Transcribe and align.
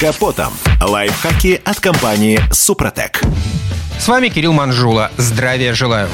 капотом. 0.00 0.54
Лайфхаки 0.80 1.60
от 1.62 1.78
компании 1.78 2.40
«Супротек». 2.50 3.20
С 3.98 4.08
вами 4.08 4.28
Кирилл 4.28 4.54
Манжула. 4.54 5.10
Здравия 5.18 5.74
желаю. 5.74 6.08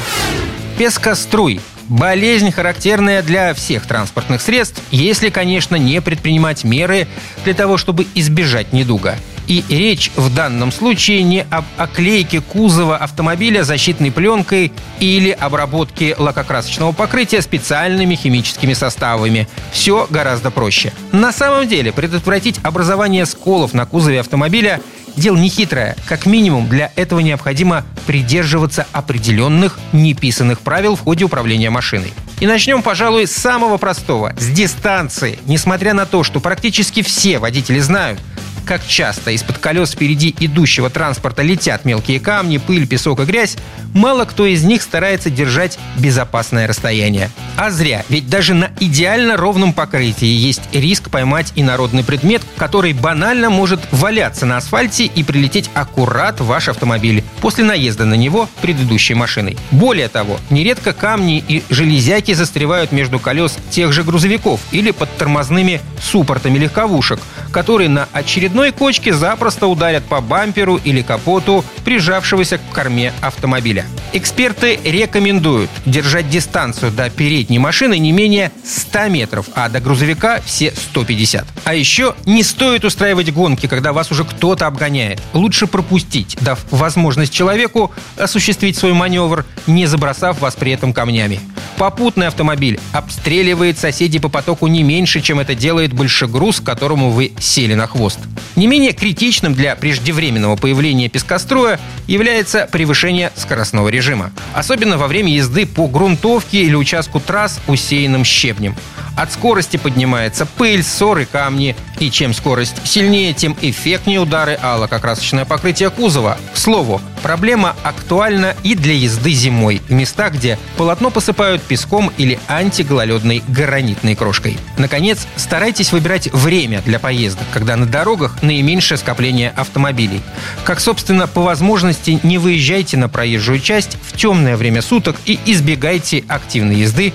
Пескоструй 0.76 1.60
Болезнь, 1.88 2.50
характерная 2.50 3.22
для 3.22 3.54
всех 3.54 3.86
транспортных 3.86 4.42
средств, 4.42 4.82
если, 4.90 5.30
конечно, 5.30 5.76
не 5.76 6.00
предпринимать 6.00 6.64
меры 6.64 7.06
для 7.44 7.54
того, 7.54 7.76
чтобы 7.76 8.08
избежать 8.16 8.72
недуга. 8.72 9.14
И 9.46 9.64
речь 9.68 10.10
в 10.16 10.34
данном 10.34 10.72
случае 10.72 11.22
не 11.22 11.46
об 11.50 11.64
оклейке 11.76 12.40
кузова 12.40 12.96
автомобиля 12.96 13.62
защитной 13.62 14.10
пленкой 14.10 14.72
или 14.98 15.30
обработке 15.30 16.14
лакокрасочного 16.18 16.92
покрытия 16.92 17.42
специальными 17.42 18.14
химическими 18.16 18.72
составами. 18.72 19.48
Все 19.72 20.06
гораздо 20.10 20.50
проще. 20.50 20.92
На 21.12 21.32
самом 21.32 21.68
деле 21.68 21.92
предотвратить 21.92 22.58
образование 22.62 23.26
сколов 23.26 23.72
на 23.72 23.86
кузове 23.86 24.20
автомобиля 24.20 24.80
Дело 25.16 25.38
нехитрое. 25.38 25.96
Как 26.06 26.26
минимум, 26.26 26.68
для 26.68 26.92
этого 26.94 27.20
необходимо 27.20 27.84
придерживаться 28.06 28.86
определенных 28.92 29.78
неписанных 29.92 30.60
правил 30.60 30.94
в 30.94 31.00
ходе 31.00 31.24
управления 31.24 31.70
машиной. 31.70 32.12
И 32.38 32.46
начнем, 32.46 32.82
пожалуй, 32.82 33.26
с 33.26 33.32
самого 33.32 33.78
простого– 33.78 34.34
с 34.38 34.46
дистанции. 34.48 35.38
Несмотря 35.46 35.94
на 35.94 36.04
то, 36.04 36.22
что 36.22 36.38
практически 36.40 37.02
все 37.02 37.38
водители 37.38 37.78
знают– 37.78 38.20
как 38.66 38.86
часто 38.86 39.30
из-под 39.30 39.58
колес 39.58 39.92
впереди 39.92 40.34
идущего 40.40 40.90
транспорта 40.90 41.42
летят 41.42 41.84
мелкие 41.84 42.18
камни, 42.18 42.58
пыль, 42.58 42.86
песок 42.86 43.20
и 43.20 43.24
грязь, 43.24 43.56
мало 43.94 44.24
кто 44.24 44.44
из 44.44 44.64
них 44.64 44.82
старается 44.82 45.30
держать 45.30 45.78
безопасное 45.96 46.66
расстояние. 46.66 47.30
А 47.56 47.70
зря, 47.70 48.04
ведь 48.08 48.28
даже 48.28 48.52
на 48.52 48.70
идеально 48.80 49.36
ровном 49.36 49.72
покрытии 49.72 50.26
есть 50.26 50.62
риск 50.72 51.10
поймать 51.10 51.52
инородный 51.54 52.04
предмет, 52.04 52.42
который 52.56 52.92
банально 52.92 53.48
может 53.48 53.80
валяться 53.92 54.44
на 54.44 54.58
асфальте 54.58 55.04
и 55.04 55.22
прилететь 55.22 55.70
аккурат 55.72 56.40
в 56.40 56.46
ваш 56.46 56.68
автомобиль 56.68 57.24
после 57.40 57.64
наезда 57.64 58.04
на 58.04 58.14
него 58.14 58.48
предыдущей 58.60 59.14
машиной. 59.14 59.56
Более 59.70 60.08
того, 60.08 60.38
нередко 60.50 60.92
камни 60.92 61.42
и 61.46 61.62
железяки 61.70 62.34
застревают 62.34 62.90
между 62.92 63.18
колес 63.20 63.56
тех 63.70 63.92
же 63.92 64.02
грузовиков 64.02 64.60
или 64.72 64.90
под 64.90 65.16
тормозными 65.16 65.80
суппортами 66.02 66.58
легковушек, 66.58 67.20
которые 67.52 67.88
на 67.88 68.08
очередной 68.56 68.72
кочке 68.72 69.12
запросто 69.12 69.66
ударят 69.66 70.04
по 70.04 70.22
бамперу 70.22 70.76
или 70.76 71.02
капоту 71.02 71.62
прижавшегося 71.84 72.56
к 72.56 72.72
корме 72.72 73.12
автомобиля. 73.20 73.84
Эксперты 74.14 74.80
рекомендуют 74.82 75.70
держать 75.84 76.30
дистанцию 76.30 76.90
до 76.90 77.10
передней 77.10 77.58
машины 77.58 77.98
не 77.98 78.12
менее 78.12 78.50
100 78.64 79.08
метров, 79.08 79.46
а 79.54 79.68
до 79.68 79.80
грузовика 79.80 80.40
все 80.40 80.72
150. 80.72 81.46
А 81.64 81.74
еще 81.74 82.14
не 82.24 82.42
стоит 82.42 82.84
устраивать 82.86 83.30
гонки, 83.30 83.66
когда 83.66 83.92
вас 83.92 84.10
уже 84.10 84.24
кто-то 84.24 84.66
обгоняет. 84.66 85.20
Лучше 85.34 85.66
пропустить, 85.66 86.38
дав 86.40 86.58
возможность 86.70 87.34
человеку 87.34 87.92
осуществить 88.16 88.78
свой 88.78 88.94
маневр, 88.94 89.44
не 89.66 89.84
забросав 89.84 90.40
вас 90.40 90.54
при 90.54 90.72
этом 90.72 90.94
камнями. 90.94 91.40
Попутный 91.78 92.28
автомобиль 92.28 92.80
обстреливает 92.92 93.78
соседей 93.78 94.18
по 94.18 94.30
потоку 94.30 94.66
не 94.66 94.82
меньше, 94.82 95.20
чем 95.20 95.40
это 95.40 95.54
делает 95.54 95.92
большегруз, 95.92 96.60
которому 96.60 97.10
вы 97.10 97.32
сели 97.38 97.74
на 97.74 97.86
хвост. 97.86 98.18
Не 98.56 98.66
менее 98.66 98.92
критичным 98.92 99.52
для 99.52 99.76
преждевременного 99.76 100.56
появления 100.56 101.10
пескостроя 101.10 101.78
является 102.06 102.66
превышение 102.72 103.30
скоростного 103.36 103.90
режима. 103.90 104.32
Особенно 104.54 104.96
во 104.96 105.06
время 105.06 105.32
езды 105.32 105.66
по 105.66 105.86
грунтовке 105.86 106.62
или 106.62 106.74
участку 106.74 107.20
трасс, 107.20 107.60
усеянным 107.66 108.24
щебнем. 108.24 108.74
От 109.16 109.32
скорости 109.32 109.78
поднимается 109.78 110.44
пыль, 110.44 110.82
ссоры, 110.82 111.24
камни. 111.24 111.74
И 111.98 112.10
чем 112.10 112.34
скорость 112.34 112.86
сильнее, 112.86 113.32
тем 113.32 113.56
эффектнее 113.62 114.20
удары 114.20 114.58
а 114.62 114.76
лакокрасочное 114.76 115.46
покрытие 115.46 115.88
кузова. 115.88 116.36
К 116.52 116.58
слову, 116.58 117.00
проблема 117.22 117.74
актуальна 117.82 118.54
и 118.62 118.74
для 118.74 118.92
езды 118.92 119.32
зимой, 119.32 119.80
в 119.88 119.92
местах, 119.92 120.34
где 120.34 120.58
полотно 120.76 121.10
посыпают 121.10 121.62
песком 121.62 122.12
или 122.18 122.38
антигололедной 122.48 123.42
гранитной 123.48 124.14
крошкой. 124.14 124.58
Наконец, 124.76 125.26
старайтесь 125.36 125.92
выбирать 125.92 126.30
время 126.32 126.82
для 126.82 126.98
поездок, 126.98 127.46
когда 127.52 127.76
на 127.76 127.86
дорогах 127.86 128.42
наименьшее 128.42 128.98
скопление 128.98 129.50
автомобилей. 129.56 130.20
Как, 130.64 130.78
собственно, 130.78 131.26
по 131.26 131.40
возможности 131.40 132.20
не 132.22 132.36
выезжайте 132.36 132.98
на 132.98 133.08
проезжую 133.08 133.60
часть 133.60 133.96
в 134.02 134.14
темное 134.14 134.58
время 134.58 134.82
суток 134.82 135.16
и 135.24 135.40
избегайте 135.46 136.24
активной 136.28 136.76
езды 136.76 137.14